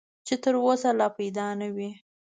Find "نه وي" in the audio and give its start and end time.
1.61-1.89